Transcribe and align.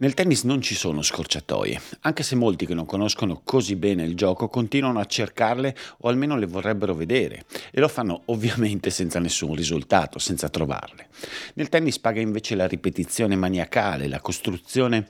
Nel 0.00 0.14
tennis 0.14 0.44
non 0.44 0.62
ci 0.62 0.76
sono 0.76 1.02
scorciatoie, 1.02 1.80
anche 2.02 2.22
se 2.22 2.36
molti 2.36 2.66
che 2.66 2.74
non 2.74 2.86
conoscono 2.86 3.40
così 3.42 3.74
bene 3.74 4.04
il 4.04 4.14
gioco 4.14 4.48
continuano 4.48 5.00
a 5.00 5.04
cercarle 5.04 5.74
o 5.98 6.08
almeno 6.08 6.36
le 6.36 6.46
vorrebbero 6.46 6.94
vedere 6.94 7.46
e 7.72 7.80
lo 7.80 7.88
fanno 7.88 8.22
ovviamente 8.26 8.90
senza 8.90 9.18
nessun 9.18 9.56
risultato, 9.56 10.20
senza 10.20 10.48
trovarle. 10.50 11.08
Nel 11.54 11.68
tennis 11.68 11.98
paga 11.98 12.20
invece 12.20 12.54
la 12.54 12.68
ripetizione 12.68 13.34
maniacale, 13.34 14.06
la 14.06 14.20
costruzione 14.20 15.08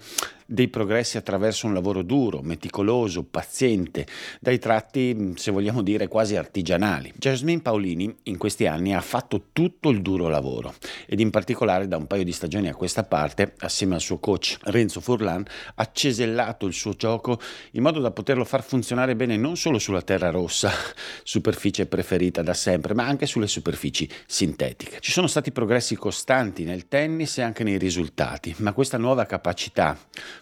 dei 0.51 0.69
progressi 0.69 1.19
attraverso 1.19 1.66
un 1.66 1.75
lavoro 1.75 2.01
duro, 2.01 2.41
meticoloso, 2.41 3.23
paziente, 3.23 4.06
dai 4.41 4.59
tratti, 4.59 5.34
se 5.37 5.51
vogliamo 5.51 5.83
dire, 5.83 6.09
quasi 6.09 6.37
artigianali. 6.37 7.12
Jasmine 7.19 7.61
Paolini 7.61 8.16
in 8.25 8.39
questi 8.39 8.66
anni 8.66 8.95
ha 8.95 9.01
fatto 9.03 9.48
tutto 9.53 9.91
il 9.91 10.01
duro 10.01 10.29
lavoro 10.29 10.73
ed 11.06 11.20
in 11.20 11.29
particolare 11.29 11.87
da 11.87 11.98
un 11.98 12.06
paio 12.06 12.25
di 12.25 12.33
stagioni 12.33 12.70
a 12.70 12.75
questa 12.75 13.05
parte, 13.05 13.53
assieme 13.59 13.97
al 13.97 14.01
suo 14.01 14.19
coach 14.19 14.56
Renzo 14.62 15.03
Furlan, 15.03 15.45
ha 15.75 15.91
cesellato 15.92 16.65
il 16.65 16.73
suo 16.73 16.95
gioco 16.95 17.39
in 17.73 17.83
modo 17.83 18.01
da 18.01 18.11
poterlo 18.11 18.47
far 18.47 18.62
funzionare 18.62 19.17
bene 19.17 19.37
non 19.37 19.55
solo 19.55 19.78
sulla 19.78 20.01
terra 20.01 20.30
rossa, 20.30 20.73
superficie 21.25 21.84
preferita 21.84 22.41
da 22.41 22.55
sempre, 22.55 22.95
ma 22.95 23.06
anche 23.06 23.27
sulle 23.27 23.48
superfici 23.48 24.09
sintetiche. 24.27 25.00
Ci 25.00 25.12
sono 25.12 25.27
stati 25.27 25.53
progressi 25.53 25.94
costanti 25.94 26.65
nel 26.65 26.89
tennis 26.89 27.37
e 27.37 27.42
anche 27.42 27.65
nei 27.65 27.77
risultati, 27.77 28.55
ma 28.61 28.72
questa 28.72 28.97
nuova 28.97 29.27
capacità 29.27 29.94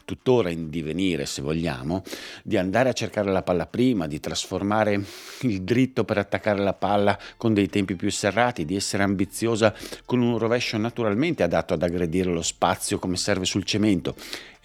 tuttora 0.05 0.51
in 0.51 0.71
divenire 0.71 1.27
se 1.27 1.43
vogliamo, 1.43 2.03
di 2.43 2.57
andare 2.57 2.89
a 2.89 2.93
cercare 2.93 3.31
la 3.31 3.43
palla 3.43 3.67
prima, 3.67 4.07
di 4.07 4.21
trasformare 4.21 5.03
il 5.43 5.63
dritto 5.63 6.05
per 6.05 6.19
attaccare 6.19 6.61
la 6.61 6.75
palla 6.75 7.19
con 7.37 7.55
dei 7.55 7.69
tempi 7.69 7.95
più 7.95 8.11
serrati, 8.11 8.65
di 8.65 8.77
essere 8.77 9.03
ambiziosa 9.03 9.75
con 10.05 10.21
un 10.21 10.39
rovescio 10.39 10.77
naturalmente 10.77 11.43
adatto 11.43 11.75
ad 11.75 11.83
aggredire 11.83 12.31
lo 12.31 12.43
spazio 12.43 12.99
come 12.99 13.17
serve 13.17 13.45
sul 13.45 13.65
cemento 13.65 14.15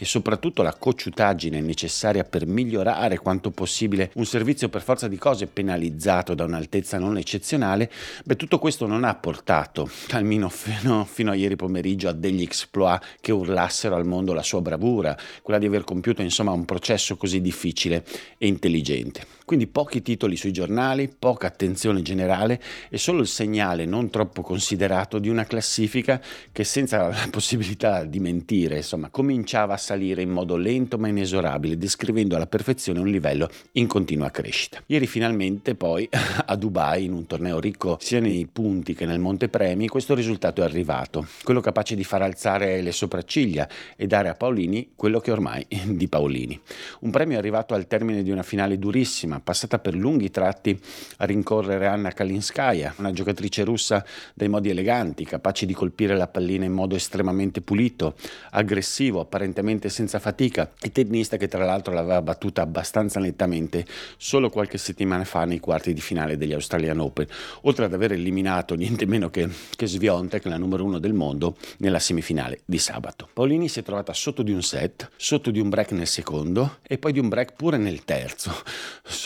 e 0.02 0.06
soprattutto 0.06 0.64
la 0.64 0.74
cocciutaggine 0.74 1.62
necessaria 1.62 2.24
per 2.24 2.48
migliorare 2.48 3.20
quanto 3.20 3.52
possibile 3.52 4.10
un 4.16 4.26
servizio 4.26 4.68
per 4.68 4.82
forza 4.82 5.08
di 5.08 5.16
cose 5.16 5.46
penalizzato 5.46 6.34
da 6.34 6.44
un'altezza 6.44 6.98
non 6.98 7.20
eccezionale, 7.20 7.92
beh 8.26 8.36
tutto 8.36 8.58
questo 8.58 8.88
non 8.88 9.04
ha 9.04 9.14
portato, 9.14 9.88
almeno 10.10 10.50
fino, 10.50 11.06
fino 11.06 11.30
a 11.30 11.36
ieri 11.36 11.56
pomeriggio, 11.56 12.10
a 12.10 12.14
degli 12.14 12.42
exploit 12.42 13.00
che 13.22 13.32
urlassero 13.32 13.94
al 13.94 14.08
mondo 14.08 14.34
la 14.34 14.42
sua 14.42 14.60
bravura, 14.60 15.16
quella 15.44 15.60
di 15.60 15.68
aver 15.68 15.84
compiuto 15.84 16.24
insomma 16.24 16.50
un 16.50 16.66
processo 16.66 17.16
così 17.16 17.40
difficile 17.40 18.04
e 18.40 18.48
intelligente. 18.48 19.28
Quindi 19.52 19.68
pochi 19.68 20.02
titoli 20.02 20.38
sui 20.38 20.54
giornali, 20.54 21.10
poca 21.10 21.48
attenzione 21.48 22.02
generale 22.02 22.58
e 22.88 22.98
solo 22.98 23.20
il 23.20 23.28
segnale 23.28 23.84
non 23.84 24.10
troppo 24.10 24.42
considerato 24.42 25.20
di 25.20 25.28
una 25.28 25.44
classifica 25.44 26.22
che 26.54 26.64
senza 26.64 27.10
la 27.12 27.28
possibilità 27.30 28.06
di 28.06 28.22
mentire, 28.22 28.78
insomma, 28.78 29.10
cominciava 29.10 29.74
a 29.74 29.78
salire 29.78 30.22
in 30.22 30.30
modo 30.30 30.56
lento 30.56 30.98
ma 30.98 31.10
inesorabile, 31.10 31.78
descrivendo 31.78 32.38
alla 32.38 32.48
perfezione 32.48 33.00
un 33.00 33.10
livello 33.10 33.50
in 33.74 33.88
continua 33.88 34.30
crescita. 34.30 34.82
Ieri 34.86 35.06
finalmente 35.06 35.76
poi 35.76 36.08
a 36.46 36.56
Dubai, 36.56 37.04
in 37.04 37.12
un 37.12 37.28
torneo 37.28 37.60
ricco 37.60 37.98
sia 38.00 38.22
nei 38.22 38.48
punti 38.50 38.94
che 38.94 39.06
nel 39.06 39.20
montepremi, 39.20 39.90
questo 39.90 40.16
risultato 40.16 40.62
è 40.62 40.64
arrivato, 40.64 41.28
quello 41.44 41.60
capace 41.60 41.94
di 41.94 42.06
far 42.06 42.22
alzare 42.22 42.82
le 42.82 42.94
sopracciglia 42.94 43.68
e 43.98 44.08
dare 44.08 44.30
a 44.30 44.34
Paolini 44.34 44.92
quello 44.96 45.20
che 45.20 45.32
ormai 45.32 45.68
di 45.88 46.08
Paolini. 46.08 46.58
Un 47.02 47.10
premio 47.12 47.38
arrivato 47.38 47.74
al 47.74 47.86
termine 47.86 48.24
di 48.24 48.32
una 48.32 48.44
finale 48.44 48.80
durissima, 48.80 49.40
passata 49.42 49.80
per 49.80 49.96
lunghi 49.96 50.30
tratti 50.30 50.80
a 51.18 51.26
rincorrere 51.26 51.88
Anna 51.88 52.12
Kalinskaya, 52.12 52.96
una 52.98 53.12
giocatrice 53.12 53.64
russa 53.64 54.06
dai 54.34 54.48
modi 54.48 54.70
eleganti, 54.70 55.26
capace 55.26 55.66
di 55.66 55.74
colpire 55.74 56.16
la 56.16 56.28
pallina 56.28 56.66
in 56.66 56.74
modo 56.74 56.96
estremamente 56.96 57.62
pulito, 57.62 58.16
aggressivo, 58.52 59.20
apparentemente 59.20 59.90
senza 59.90 60.20
fatica 60.20 60.72
e 60.82 60.92
tennista 60.92 61.38
che 61.38 61.48
tra 61.48 61.66
l'altro 61.66 61.94
l'aveva 61.94 62.22
battuta 62.22 62.62
abbastanza 62.62 63.20
nettamente 63.20 63.86
solo 64.18 64.50
qualche 64.50 64.78
settimana 64.78 65.24
fa 65.24 65.46
nei 65.46 65.60
quarti 65.60 65.94
di 65.94 66.02
finale 66.02 66.38
degli 66.38 66.54
Australian 66.54 67.00
Open, 67.00 67.28
oltre 67.62 67.86
ad 67.86 67.94
aver 67.94 68.14
eliminato 68.14 68.76
niente 68.76 69.06
meno 69.06 69.30
che, 69.30 69.50
che 69.76 69.88
Sviontek, 69.88 70.46
la 70.46 70.58
numero 70.58 70.84
uno 70.84 71.00
del 71.00 71.14
mondo, 71.14 71.56
nella 71.78 72.00
semifinale 72.00 72.62
di 72.66 72.78
sabato. 72.78 73.30
Paolini 73.34 73.68
si 73.68 73.80
è 73.80 73.84
trovata 73.84 74.14
sotto 74.14 74.42
di 74.42 74.52
un 74.52 74.62
set, 74.62 75.10
sotto 75.16 75.52
di 75.52 75.60
un 75.60 75.70
break 75.70 75.92
nel 75.92 76.08
secondo 76.08 76.78
e 76.82 76.98
poi 76.98 77.12
di 77.12 77.20
un 77.20 77.30
break 77.30 77.54
pure 77.54 77.78
nel 77.78 78.04
terzo, 78.04 78.52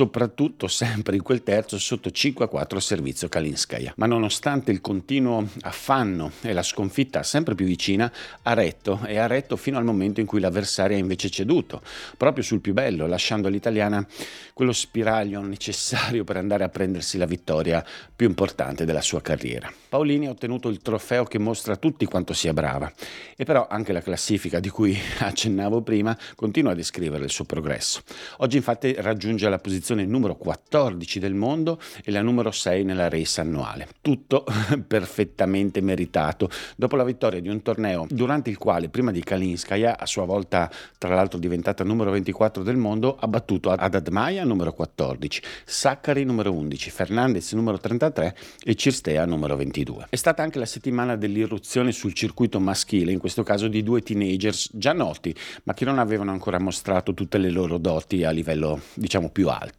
soprattutto 0.06 0.68
sempre 0.68 1.16
in 1.16 1.24
quel 1.24 1.42
terzo 1.42 1.80
sotto 1.80 2.12
5 2.12 2.46
a 2.46 2.48
4 2.48 2.80
servizio 2.80 3.28
Kalinskaya. 3.28 3.94
Ma 3.98 4.06
nonostante 4.06 4.72
il 4.72 4.80
continuo 4.80 5.48
affanno 5.62 6.32
e 6.42 6.54
la 6.54 6.62
sconfitta 6.62 7.24
sempre 7.24 7.56
più 7.56 7.66
vicina, 7.66 8.12
ha 8.44 8.54
retto 8.54 9.02
e 9.06 9.18
ha 9.18 9.26
retto 9.26 9.56
fino 9.56 9.78
al 9.78 9.84
momento 9.84 10.20
in 10.20 10.28
cui 10.28 10.40
l'avversario 10.40 10.96
ha 10.96 11.00
invece 11.00 11.32
ceduto, 11.32 11.82
proprio 12.18 12.44
sul 12.44 12.62
più 12.62 12.74
bello, 12.74 13.08
lasciando 13.08 13.48
all'italiana 13.48 14.06
quello 14.54 14.74
spiraglio 14.74 15.42
necessario 15.42 16.24
per 16.24 16.38
andare 16.38 16.64
a 16.64 16.70
prendersi 16.70 17.18
la 17.18 17.26
vittoria 17.26 17.84
più 18.16 18.28
importante 18.28 18.86
della 18.86 19.02
sua 19.02 19.22
carriera. 19.22 19.72
Paolini 19.90 20.28
ha 20.28 20.32
ottenuto 20.32 20.70
il 20.70 20.82
trofeo 20.82 21.24
che 21.24 21.40
mostra 21.40 21.74
a 21.74 21.78
tutti 21.78 22.06
quanto 22.06 22.34
sia 22.34 22.54
brava, 22.54 22.92
e 23.36 23.44
però 23.44 23.68
anche 23.68 23.92
la 23.92 24.02
classifica 24.02 24.60
di 24.60 24.70
cui 24.70 24.98
accennavo 25.20 25.82
prima 25.82 26.16
continua 26.36 26.74
a 26.74 26.76
descrivere 26.76 27.24
il 27.24 27.32
suo 27.32 27.46
progresso. 27.46 28.02
Oggi 28.38 28.58
infatti 28.58 28.94
raggiunge 28.98 29.50
la 29.50 29.58
posizione 29.58 29.85
numero 29.94 30.36
14 30.36 31.20
del 31.20 31.34
mondo 31.34 31.80
e 32.04 32.12
la 32.12 32.22
numero 32.22 32.52
6 32.52 32.84
nella 32.84 33.10
race 33.10 33.42
annuale. 33.42 33.88
Tutto 34.02 34.46
perfettamente 34.88 35.82
meritato, 35.82 36.50
dopo 36.76 36.96
la 36.96 37.04
vittoria 37.04 37.40
di 37.40 37.50
un 37.50 37.62
torneo 37.62 38.08
durante 38.10 38.50
il 38.50 38.58
quale 38.58 38.90
prima 38.90 39.12
di 39.12 39.24
Kalinskaya, 39.24 39.98
a 40.00 40.06
sua 40.06 40.26
volta 40.26 40.72
tra 40.98 41.14
l'altro 41.14 41.38
diventata 41.38 41.84
numero 41.84 42.12
24 42.12 42.64
del 42.64 42.78
mondo, 42.78 43.16
ha 43.18 43.28
battuto 43.28 43.70
Adad 43.72 44.08
Maya 44.08 44.44
numero 44.44 44.74
14, 44.74 45.42
Saccari 45.66 46.24
numero 46.24 46.52
11, 46.52 46.90
Fernandez 46.90 47.52
numero 47.54 47.78
33 47.78 48.36
e 48.64 48.76
Cirstea 48.76 49.26
numero 49.26 49.56
22. 49.56 50.08
È 50.10 50.16
stata 50.16 50.42
anche 50.42 50.60
la 50.60 50.66
settimana 50.66 51.16
dell'irruzione 51.16 51.92
sul 51.92 52.14
circuito 52.14 52.60
maschile, 52.60 53.12
in 53.12 53.20
questo 53.20 53.44
caso 53.44 53.68
di 53.68 53.84
due 53.84 54.02
teenagers 54.02 54.70
già 54.74 54.94
noti, 54.94 55.36
ma 55.64 55.74
che 55.74 55.86
non 55.86 56.00
avevano 56.00 56.32
ancora 56.32 56.60
mostrato 56.60 57.14
tutte 57.14 57.38
le 57.38 57.50
loro 57.50 57.78
doti 57.78 58.24
a 58.24 58.32
livello 58.32 58.80
diciamo 58.94 59.30
più 59.30 59.50
alto. 59.50 59.75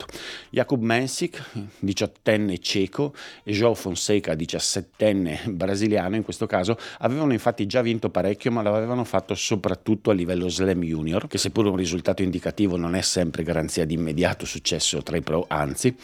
Jakub 0.50 0.82
Mensik, 0.82 1.42
18enne 1.84 2.58
ceco, 2.60 3.14
e 3.42 3.52
João 3.52 3.74
Fonseca, 3.74 4.34
17enne 4.34 5.50
brasiliano 5.50 6.16
in 6.16 6.22
questo 6.22 6.46
caso, 6.46 6.78
avevano 6.98 7.32
infatti 7.32 7.66
già 7.66 7.82
vinto 7.82 8.10
parecchio, 8.10 8.50
ma 8.50 8.62
l'avevano 8.62 9.04
fatto 9.04 9.34
soprattutto 9.34 10.10
a 10.10 10.14
livello 10.14 10.48
Slam 10.48 10.82
Junior, 10.82 11.26
che 11.26 11.38
seppur 11.38 11.66
un 11.66 11.76
risultato 11.76 12.22
indicativo 12.22 12.76
non 12.76 12.94
è 12.94 13.02
sempre 13.02 13.42
garanzia 13.42 13.84
di 13.84 13.94
immediato 13.94 14.46
successo 14.46 15.02
tra 15.02 15.16
i 15.16 15.22
pro, 15.22 15.44
anzi, 15.48 15.94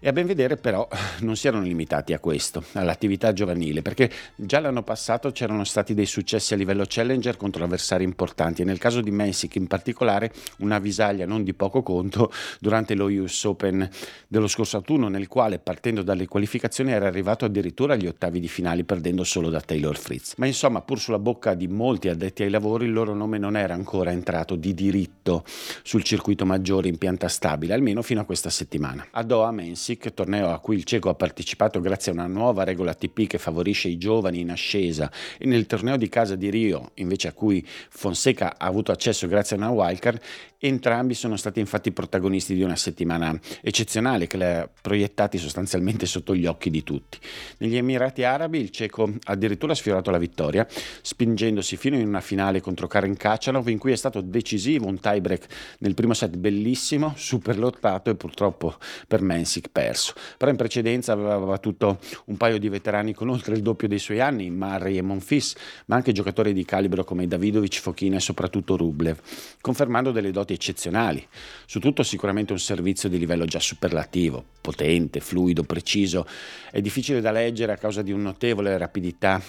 e 0.00 0.08
a 0.08 0.12
ben 0.12 0.26
vedere 0.26 0.56
però 0.56 0.86
non 1.20 1.36
si 1.36 1.46
erano 1.46 1.62
limitati 1.62 2.12
a 2.12 2.18
questo, 2.18 2.64
all'attività 2.72 3.32
giovanile, 3.32 3.82
perché 3.82 4.10
già 4.36 4.60
l'anno 4.60 4.82
passato 4.82 5.32
c'erano 5.32 5.64
stati 5.64 5.94
dei 5.94 6.06
successi 6.06 6.54
a 6.54 6.56
livello 6.56 6.84
challenger 6.86 7.36
contro 7.36 7.64
avversari 7.64 8.04
importanti. 8.04 8.62
E 8.62 8.64
nel 8.64 8.78
caso 8.78 9.00
di 9.00 9.10
Messick 9.10 9.56
in 9.56 9.66
particolare 9.66 10.32
una 10.58 10.78
visaglia 10.78 11.26
non 11.26 11.42
di 11.42 11.54
poco 11.54 11.82
conto 11.82 12.32
durante 12.60 12.94
lo 12.94 13.08
US 13.28 13.44
Open 13.44 13.88
dello 14.26 14.48
scorso 14.48 14.76
autunno 14.76 15.08
nel 15.08 15.28
quale 15.28 15.58
partendo 15.58 16.02
dalle 16.02 16.26
qualificazioni 16.26 16.90
era 16.90 17.06
arrivato 17.06 17.44
addirittura 17.44 17.94
agli 17.94 18.06
ottavi 18.06 18.40
di 18.40 18.48
finale 18.48 18.84
perdendo 18.84 19.22
solo 19.22 19.50
da 19.50 19.60
Taylor 19.60 19.96
Fritz. 19.96 20.34
Ma 20.38 20.46
insomma 20.46 20.80
pur 20.80 20.98
sulla 20.98 21.18
bocca 21.18 21.54
di 21.54 21.68
molti 21.68 22.08
addetti 22.08 22.42
ai 22.42 22.50
lavori 22.50 22.86
il 22.86 22.92
loro 22.92 23.14
nome 23.14 23.38
non 23.38 23.56
era 23.56 23.74
ancora 23.74 24.10
entrato 24.10 24.56
di 24.56 24.74
diritto 24.74 25.44
sul 25.82 26.02
circuito 26.02 26.44
maggiore 26.44 26.88
in 26.88 26.98
pianta 26.98 27.28
stabile, 27.28 27.74
almeno 27.74 28.02
fino 28.02 28.20
a 28.20 28.24
questa 28.24 28.50
settimana. 28.50 29.06
A 29.10 29.22
Doha 29.22 29.50
Mensik, 29.50 30.14
torneo 30.14 30.48
a 30.48 30.58
cui 30.58 30.76
il 30.76 30.84
cieco 30.84 31.10
ha 31.10 31.14
partecipato 31.14 31.80
grazie 31.80 32.10
a 32.12 32.14
una 32.14 32.26
nuova 32.26 32.64
regola 32.64 32.92
ATP 32.92 33.26
che 33.26 33.38
favorisce 33.38 33.88
i 33.88 33.98
giovani 33.98 34.40
in 34.40 34.50
ascesa 34.50 35.10
e 35.36 35.46
nel 35.46 35.66
torneo 35.66 35.96
di 35.96 36.08
casa 36.08 36.34
di 36.34 36.50
Rio, 36.50 36.92
invece 36.94 37.28
a 37.28 37.32
cui 37.32 37.64
Fonseca 37.90 38.54
ha 38.56 38.66
avuto 38.66 38.92
accesso 38.92 39.26
grazie 39.26 39.56
a 39.56 39.58
una 39.58 39.70
wildcard, 39.70 40.20
entrambi 40.58 41.14
sono 41.14 41.36
stati 41.36 41.60
infatti 41.60 41.92
protagonisti 41.92 42.54
di 42.54 42.62
una 42.62 42.76
settimana 42.76 43.17
settimana 43.18 43.38
eccezionale 43.60 44.26
che 44.26 44.36
le 44.36 44.56
ha 44.56 44.70
proiettati 44.80 45.38
sostanzialmente 45.38 46.06
sotto 46.06 46.34
gli 46.34 46.46
occhi 46.46 46.70
di 46.70 46.82
tutti. 46.84 47.18
Negli 47.58 47.76
Emirati 47.76 48.22
Arabi 48.22 48.60
il 48.60 48.70
ceco 48.70 49.02
ha 49.24 49.32
addirittura 49.32 49.74
sfiorato 49.74 50.10
la 50.10 50.18
vittoria, 50.18 50.66
spingendosi 51.02 51.76
fino 51.76 51.96
in 51.96 52.06
una 52.06 52.20
finale 52.20 52.60
contro 52.60 52.86
Karen 52.86 53.16
Kachanov 53.16 53.68
in 53.68 53.78
cui 53.78 53.92
è 53.92 53.96
stato 53.96 54.20
decisivo 54.20 54.86
un 54.86 55.00
tiebreak 55.00 55.46
nel 55.80 55.94
primo 55.94 56.14
set 56.14 56.36
bellissimo, 56.36 57.14
super 57.16 57.58
lottato 57.58 58.10
e 58.10 58.14
purtroppo 58.14 58.76
per 59.06 59.20
Mensik 59.20 59.68
perso. 59.70 60.14
Però 60.36 60.50
in 60.50 60.56
precedenza 60.56 61.12
aveva 61.12 61.38
battuto 61.38 61.98
un 62.26 62.36
paio 62.36 62.58
di 62.58 62.68
veterani 62.68 63.12
con 63.12 63.28
oltre 63.28 63.54
il 63.54 63.62
doppio 63.62 63.88
dei 63.88 63.98
suoi 63.98 64.20
anni, 64.20 64.50
Murray 64.50 64.96
e 64.96 65.02
Monfils, 65.02 65.56
ma 65.86 65.96
anche 65.96 66.12
giocatori 66.12 66.52
di 66.52 66.64
calibro 66.64 67.04
come 67.04 67.26
Davidovic, 67.26 67.80
Fochina 67.80 68.16
e 68.16 68.20
soprattutto 68.20 68.76
Rublev, 68.76 69.18
confermando 69.60 70.12
delle 70.12 70.30
doti 70.30 70.52
eccezionali. 70.52 71.26
Su 71.66 71.80
tutto 71.80 72.02
sicuramente 72.02 72.52
un 72.52 72.58
servizio 72.58 73.07
di 73.08 73.18
livello 73.18 73.44
già 73.44 73.60
superlativo, 73.60 74.44
potente, 74.60 75.20
fluido, 75.20 75.62
preciso. 75.64 76.26
È 76.70 76.80
difficile 76.80 77.20
da 77.20 77.30
leggere 77.30 77.72
a 77.72 77.76
causa 77.76 78.02
di 78.02 78.12
un 78.12 78.22
notevole 78.22 78.76
rapidità 78.76 79.40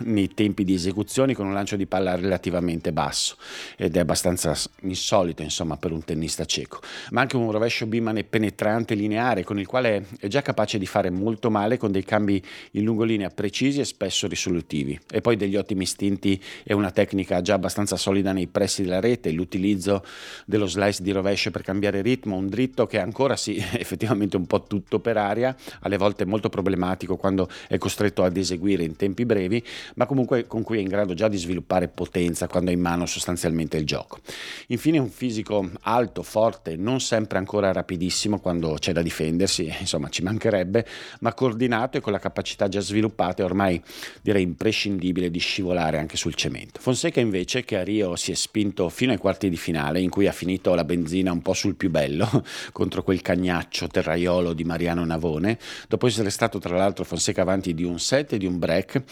nei 0.00 0.32
tempi 0.34 0.64
di 0.64 0.74
esecuzione 0.74 1.34
con 1.34 1.46
un 1.46 1.52
lancio 1.52 1.76
di 1.76 1.86
palla 1.86 2.14
relativamente 2.14 2.92
basso 2.92 3.36
ed 3.76 3.96
è 3.96 3.98
abbastanza 3.98 4.54
insolito 4.82 5.42
insomma 5.42 5.76
per 5.76 5.92
un 5.92 6.04
tennista 6.04 6.44
cieco, 6.44 6.80
ma 7.10 7.22
anche 7.22 7.36
un 7.36 7.50
rovescio 7.50 7.86
bimane 7.86 8.24
penetrante 8.24 8.94
lineare 8.94 9.44
con 9.44 9.58
il 9.58 9.66
quale 9.66 10.06
è 10.20 10.28
già 10.28 10.42
capace 10.42 10.78
di 10.78 10.86
fare 10.86 11.10
molto 11.10 11.50
male 11.50 11.78
con 11.78 11.90
dei 11.90 12.04
cambi 12.04 12.42
in 12.72 12.84
lungolinea 12.84 13.30
precisi 13.30 13.80
e 13.80 13.84
spesso 13.84 14.26
risolutivi 14.28 14.98
e 15.10 15.20
poi 15.20 15.36
degli 15.36 15.56
ottimi 15.56 15.82
istinti 15.82 16.40
e 16.62 16.74
una 16.74 16.90
tecnica 16.90 17.40
già 17.40 17.54
abbastanza 17.54 17.96
solida 17.96 18.32
nei 18.32 18.46
pressi 18.46 18.82
della 18.82 19.00
rete, 19.00 19.30
l'utilizzo 19.30 20.04
dello 20.44 20.66
slice 20.66 21.02
di 21.02 21.10
rovescio 21.10 21.50
per 21.50 21.62
cambiare 21.62 22.02
ritmo, 22.02 22.36
un 22.36 22.48
dritto 22.48 22.86
che 22.86 22.98
ancora 23.08 23.36
sì 23.36 23.56
effettivamente 23.72 24.36
un 24.36 24.46
po' 24.46 24.62
tutto 24.62 25.00
per 25.00 25.16
aria, 25.16 25.56
alle 25.80 25.96
volte 25.96 26.24
molto 26.24 26.48
problematico 26.48 27.16
quando 27.16 27.48
è 27.66 27.78
costretto 27.78 28.22
ad 28.22 28.36
eseguire 28.36 28.84
in 28.84 28.96
tempi 28.96 29.24
brevi, 29.24 29.62
ma 29.94 30.06
comunque 30.06 30.46
con 30.46 30.62
cui 30.62 30.78
è 30.78 30.80
in 30.80 30.88
grado 30.88 31.14
già 31.14 31.28
di 31.28 31.36
sviluppare 31.36 31.88
potenza 31.88 32.46
quando 32.46 32.70
ha 32.70 32.72
in 32.72 32.80
mano 32.80 33.06
sostanzialmente 33.06 33.76
il 33.76 33.84
gioco. 33.84 34.20
Infine 34.68 34.98
un 34.98 35.08
fisico 35.08 35.68
alto, 35.82 36.22
forte, 36.22 36.76
non 36.76 37.00
sempre 37.00 37.38
ancora 37.38 37.72
rapidissimo 37.72 38.38
quando 38.38 38.76
c'è 38.78 38.92
da 38.92 39.02
difendersi, 39.02 39.72
insomma 39.80 40.08
ci 40.08 40.22
mancherebbe, 40.22 40.86
ma 41.20 41.34
coordinato 41.34 41.96
e 41.96 42.00
con 42.00 42.12
la 42.12 42.18
capacità 42.18 42.68
già 42.68 42.80
sviluppata 42.80 43.42
e 43.42 43.44
ormai 43.44 43.82
direi 44.20 44.42
imprescindibile 44.42 45.30
di 45.30 45.38
scivolare 45.38 45.98
anche 45.98 46.16
sul 46.16 46.34
cemento. 46.34 46.80
Fonseca 46.80 47.20
invece 47.20 47.64
che 47.64 47.78
a 47.78 47.82
Rio 47.82 48.16
si 48.16 48.32
è 48.32 48.34
spinto 48.34 48.88
fino 48.88 49.12
ai 49.12 49.18
quarti 49.18 49.48
di 49.48 49.56
finale 49.56 50.00
in 50.00 50.10
cui 50.10 50.26
ha 50.26 50.32
finito 50.32 50.74
la 50.74 50.84
benzina 50.84 51.32
un 51.32 51.42
po' 51.42 51.54
sul 51.54 51.74
più 51.74 51.90
bello 51.90 52.28
contro 52.72 52.97
quel 53.02 53.22
cagnaccio 53.22 53.86
terraiolo 53.86 54.52
di 54.52 54.64
Mariano 54.64 55.04
Navone, 55.04 55.58
dopo 55.88 56.06
essere 56.06 56.30
stato 56.30 56.58
tra 56.58 56.76
l'altro 56.76 57.04
Fonseca 57.04 57.42
avanti 57.42 57.74
di 57.74 57.84
un 57.84 57.98
set 57.98 58.34
e 58.34 58.38
di 58.38 58.46
un 58.46 58.58
break, 58.58 58.94
e 58.96 59.02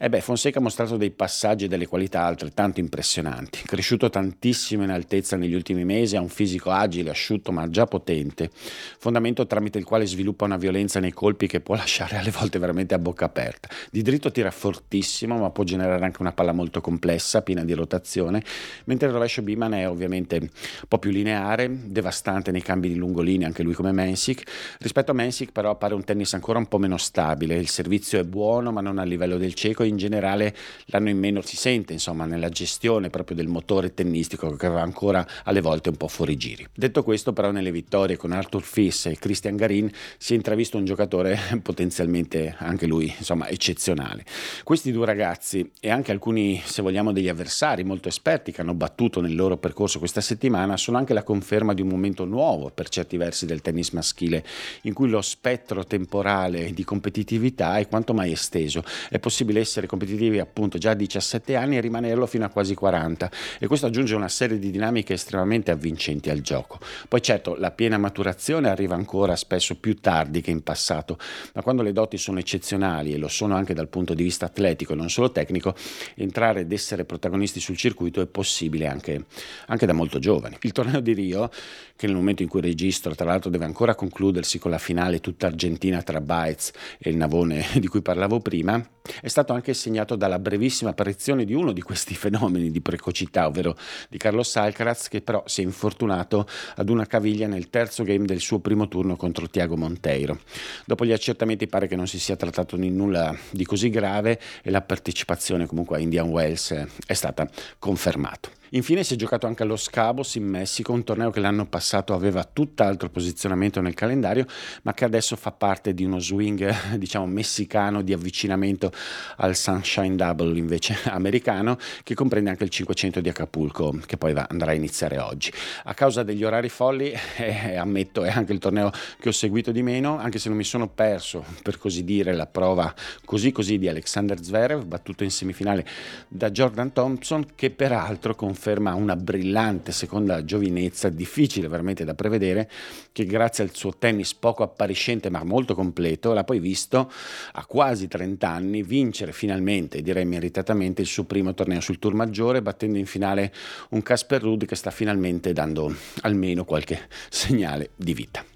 eh 0.00 0.08
beh 0.08 0.20
Fonseca 0.20 0.58
ha 0.58 0.62
mostrato 0.62 0.96
dei 0.96 1.10
passaggi 1.10 1.64
e 1.64 1.68
delle 1.68 1.86
qualità 1.86 2.24
altrettanto 2.24 2.80
impressionanti, 2.80 3.62
cresciuto 3.64 4.10
tantissimo 4.10 4.82
in 4.82 4.90
altezza 4.90 5.36
negli 5.36 5.54
ultimi 5.54 5.84
mesi, 5.84 6.16
ha 6.16 6.20
un 6.20 6.28
fisico 6.28 6.70
agile, 6.70 7.10
asciutto 7.10 7.52
ma 7.52 7.68
già 7.68 7.86
potente, 7.86 8.50
fondamento 8.98 9.46
tramite 9.46 9.78
il 9.78 9.84
quale 9.84 10.06
sviluppa 10.06 10.44
una 10.44 10.56
violenza 10.56 11.00
nei 11.00 11.12
colpi 11.12 11.46
che 11.46 11.60
può 11.60 11.74
lasciare 11.74 12.16
alle 12.16 12.30
volte 12.30 12.58
veramente 12.58 12.94
a 12.94 12.98
bocca 12.98 13.24
aperta. 13.24 13.68
Di 13.90 14.02
dritto 14.02 14.30
tira 14.30 14.50
fortissimo 14.50 15.38
ma 15.38 15.50
può 15.50 15.64
generare 15.64 16.04
anche 16.04 16.20
una 16.20 16.32
palla 16.32 16.52
molto 16.52 16.80
complessa, 16.80 17.42
piena 17.42 17.64
di 17.64 17.72
rotazione, 17.72 18.42
mentre 18.84 19.08
il 19.08 19.12
rovescio 19.12 19.42
Biman 19.42 19.74
è 19.74 19.88
ovviamente 19.88 20.36
un 20.36 20.48
po' 20.88 20.98
più 20.98 21.10
lineare, 21.10 21.70
devastante 21.84 22.50
nei 22.50 22.62
cambi 22.62 22.88
di 22.88 22.96
lungolinea, 23.26 23.46
anche 23.48 23.62
lui 23.62 23.74
come 23.74 23.92
Mensik. 23.92 24.42
Rispetto 24.78 25.10
a 25.10 25.14
Mensik 25.14 25.50
però 25.50 25.70
appare 25.70 25.94
un 25.94 26.04
tennis 26.04 26.32
ancora 26.34 26.58
un 26.58 26.66
po' 26.66 26.78
meno 26.78 26.96
stabile, 26.96 27.56
il 27.56 27.68
servizio 27.68 28.20
è 28.20 28.24
buono 28.24 28.70
ma 28.70 28.80
non 28.80 28.98
a 28.98 29.04
livello 29.04 29.36
del 29.36 29.54
cieco 29.54 29.82
in 29.82 29.96
generale 29.96 30.54
l'anno 30.86 31.08
in 31.08 31.18
meno 31.18 31.40
si 31.42 31.56
sente 31.56 31.92
insomma 31.92 32.24
nella 32.24 32.48
gestione 32.48 33.10
proprio 33.10 33.36
del 33.36 33.48
motore 33.48 33.92
tennistico 33.92 34.54
che 34.54 34.68
va 34.68 34.80
ancora 34.80 35.26
alle 35.44 35.60
volte 35.60 35.88
un 35.88 35.96
po' 35.96 36.08
fuori 36.08 36.36
giri. 36.36 36.66
Detto 36.72 37.02
questo 37.02 37.32
però 37.32 37.50
nelle 37.50 37.72
vittorie 37.72 38.16
con 38.16 38.32
Arthur 38.32 38.62
Fiss 38.62 39.06
e 39.06 39.16
Christian 39.18 39.56
Garin 39.56 39.90
si 40.16 40.32
è 40.32 40.36
intravisto 40.36 40.76
un 40.76 40.84
giocatore 40.84 41.38
potenzialmente 41.62 42.54
anche 42.58 42.86
lui 42.86 43.12
insomma 43.18 43.48
eccezionale. 43.48 44.24
Questi 44.62 44.92
due 44.92 45.06
ragazzi 45.06 45.70
e 45.80 45.90
anche 45.90 46.12
alcuni 46.12 46.60
se 46.64 46.82
vogliamo 46.82 47.12
degli 47.12 47.28
avversari 47.28 47.82
molto 47.84 48.08
esperti 48.08 48.52
che 48.52 48.60
hanno 48.60 48.74
battuto 48.74 49.20
nel 49.20 49.34
loro 49.34 49.56
percorso 49.56 49.98
questa 49.98 50.20
settimana 50.20 50.76
sono 50.76 50.98
anche 50.98 51.14
la 51.14 51.22
conferma 51.22 51.74
di 51.74 51.82
un 51.82 51.88
momento 51.88 52.24
nuovo 52.24 52.70
per 52.76 52.88
certi 52.88 53.05
versi 53.16 53.46
del 53.46 53.60
tennis 53.60 53.90
maschile 53.90 54.44
in 54.82 54.92
cui 54.92 55.08
lo 55.08 55.22
spettro 55.22 55.84
temporale 55.84 56.72
di 56.72 56.82
competitività 56.82 57.76
è 57.76 57.86
quanto 57.86 58.12
mai 58.12 58.32
esteso. 58.32 58.82
È 59.08 59.18
possibile 59.20 59.60
essere 59.60 59.86
competitivi 59.86 60.40
appunto 60.40 60.78
già 60.78 60.90
a 60.90 60.94
17 60.94 61.54
anni 61.54 61.76
e 61.76 61.80
rimanerlo 61.80 62.26
fino 62.26 62.44
a 62.44 62.48
quasi 62.48 62.74
40 62.74 63.30
e 63.60 63.66
questo 63.68 63.86
aggiunge 63.86 64.14
una 64.16 64.28
serie 64.28 64.58
di 64.58 64.70
dinamiche 64.70 65.12
estremamente 65.12 65.70
avvincenti 65.70 66.30
al 66.30 66.40
gioco. 66.40 66.80
Poi 67.06 67.22
certo 67.22 67.54
la 67.54 67.70
piena 67.70 67.98
maturazione 67.98 68.68
arriva 68.68 68.94
ancora 68.94 69.36
spesso 69.36 69.76
più 69.76 70.00
tardi 70.00 70.40
che 70.40 70.50
in 70.50 70.62
passato, 70.62 71.18
ma 71.52 71.62
quando 71.62 71.82
le 71.82 71.92
doti 71.92 72.18
sono 72.18 72.38
eccezionali 72.38 73.12
e 73.12 73.18
lo 73.18 73.28
sono 73.28 73.54
anche 73.54 73.74
dal 73.74 73.88
punto 73.88 74.14
di 74.14 74.22
vista 74.22 74.46
atletico 74.46 74.94
e 74.94 74.96
non 74.96 75.10
solo 75.10 75.30
tecnico, 75.30 75.74
entrare 76.14 76.60
ed 76.60 76.72
essere 76.72 77.04
protagonisti 77.04 77.60
sul 77.60 77.76
circuito 77.76 78.20
è 78.20 78.26
possibile 78.26 78.86
anche, 78.86 79.24
anche 79.66 79.86
da 79.86 79.92
molto 79.92 80.18
giovani. 80.18 80.56
Il 80.62 80.72
torneo 80.72 81.00
di 81.00 81.12
Rio, 81.12 81.50
che 81.94 82.06
nel 82.06 82.16
momento 82.16 82.42
in 82.42 82.48
cui 82.48 82.60
registro 82.60 82.95
tra 83.00 83.24
l'altro 83.24 83.50
deve 83.50 83.64
ancora 83.64 83.94
concludersi 83.94 84.58
con 84.58 84.70
la 84.70 84.78
finale 84.78 85.20
tutta 85.20 85.46
argentina 85.46 86.02
tra 86.02 86.20
Baez 86.20 86.72
e 86.98 87.10
il 87.10 87.16
Navone 87.16 87.64
di 87.78 87.86
cui 87.86 88.02
parlavo 88.02 88.40
prima, 88.40 88.82
è 89.20 89.28
stato 89.28 89.52
anche 89.52 89.74
segnato 89.74 90.16
dalla 90.16 90.38
brevissima 90.38 90.90
apparizione 90.90 91.44
di 91.44 91.54
uno 91.54 91.72
di 91.72 91.82
questi 91.82 92.14
fenomeni 92.16 92.70
di 92.70 92.80
precocità, 92.80 93.46
ovvero 93.46 93.76
di 94.08 94.18
Carlos 94.18 94.54
Alcaraz, 94.56 95.08
che 95.08 95.20
però 95.20 95.42
si 95.46 95.60
è 95.60 95.64
infortunato 95.64 96.46
ad 96.76 96.88
una 96.88 97.06
caviglia 97.06 97.46
nel 97.46 97.70
terzo 97.70 98.02
game 98.02 98.24
del 98.24 98.40
suo 98.40 98.58
primo 98.58 98.88
turno 98.88 99.16
contro 99.16 99.48
Tiago 99.48 99.76
Monteiro. 99.76 100.40
Dopo 100.84 101.04
gli 101.04 101.12
accertamenti 101.12 101.66
pare 101.66 101.86
che 101.86 101.96
non 101.96 102.06
si 102.06 102.18
sia 102.18 102.36
trattato 102.36 102.76
di 102.76 102.90
nulla 102.90 103.36
di 103.50 103.64
così 103.64 103.90
grave 103.90 104.40
e 104.62 104.70
la 104.70 104.82
partecipazione 104.82 105.66
comunque 105.66 105.96
a 105.96 106.00
Indian 106.00 106.28
Wells 106.28 106.72
è 107.06 107.14
stata 107.14 107.48
confermata. 107.78 108.50
Infine 108.70 109.04
si 109.04 109.14
è 109.14 109.16
giocato 109.16 109.46
anche 109.46 109.62
allo 109.62 109.76
Scabos 109.76 110.34
in 110.34 110.44
Messico, 110.44 110.92
un 110.92 111.04
torneo 111.04 111.30
che 111.30 111.38
l'anno 111.38 111.66
passato 111.66 112.14
aveva 112.14 112.42
tutt'altro 112.42 113.08
posizionamento 113.08 113.80
nel 113.80 113.94
calendario, 113.94 114.44
ma 114.82 114.92
che 114.92 115.04
adesso 115.04 115.36
fa 115.36 115.52
parte 115.52 115.94
di 115.94 116.04
uno 116.04 116.18
swing, 116.18 116.94
diciamo, 116.98 117.26
messicano 117.26 118.02
di 118.02 118.12
avvicinamento 118.12 118.90
al 119.36 119.54
Sunshine 119.54 120.16
Double 120.16 120.58
invece 120.58 120.98
americano, 121.10 121.78
che 122.02 122.14
comprende 122.14 122.50
anche 122.50 122.64
il 122.64 122.70
500 122.70 123.20
di 123.20 123.28
Acapulco, 123.28 124.00
che 124.04 124.16
poi 124.16 124.32
va, 124.32 124.48
andrà 124.50 124.72
a 124.72 124.74
iniziare 124.74 125.18
oggi. 125.18 125.52
A 125.84 125.94
causa 125.94 126.24
degli 126.24 126.42
orari 126.42 126.68
folli, 126.68 127.12
eh, 127.36 127.76
ammetto, 127.76 128.24
è 128.24 128.30
anche 128.30 128.52
il 128.52 128.58
torneo 128.58 128.90
che 129.20 129.28
ho 129.28 129.32
seguito 129.32 129.70
di 129.70 129.82
meno, 129.82 130.18
anche 130.18 130.40
se 130.40 130.48
non 130.48 130.58
mi 130.58 130.64
sono 130.64 130.88
perso, 130.88 131.44
per 131.62 131.78
così 131.78 132.02
dire, 132.02 132.32
la 132.32 132.46
prova 132.46 132.92
così 133.24 133.52
così 133.52 133.78
di 133.78 133.88
Alexander 133.88 134.42
Zverev, 134.42 134.84
battuto 134.84 135.22
in 135.22 135.30
semifinale 135.30 135.86
da 136.26 136.50
Jordan 136.50 136.92
Thompson, 136.92 137.46
che 137.54 137.70
peraltro 137.70 138.34
con 138.34 138.54
conferma 138.56 138.94
una 138.94 139.16
brillante 139.16 139.92
seconda 139.92 140.42
giovinezza, 140.42 141.10
difficile 141.10 141.68
veramente 141.68 142.04
da 142.04 142.14
prevedere, 142.14 142.70
che 143.12 143.26
grazie 143.26 143.62
al 143.62 143.74
suo 143.74 143.92
tennis 143.98 144.32
poco 144.32 144.62
appariscente 144.62 145.28
ma 145.28 145.44
molto 145.44 145.74
completo 145.74 146.32
l'ha 146.32 146.42
poi 146.42 146.58
visto 146.58 147.12
a 147.52 147.66
quasi 147.66 148.08
30 148.08 148.48
anni 148.48 148.82
vincere 148.82 149.32
finalmente, 149.32 150.00
direi 150.00 150.24
meritatamente, 150.24 151.02
il 151.02 151.06
suo 151.06 151.24
primo 151.24 151.52
torneo 151.52 151.80
sul 151.80 151.98
tour 151.98 152.14
maggiore, 152.14 152.62
battendo 152.62 152.96
in 152.96 153.06
finale 153.06 153.52
un 153.90 154.00
Casper 154.00 154.40
Ruud 154.40 154.64
che 154.64 154.74
sta 154.74 154.90
finalmente 154.90 155.52
dando 155.52 155.94
almeno 156.22 156.64
qualche 156.64 157.08
segnale 157.28 157.90
di 157.94 158.14
vita. 158.14 158.55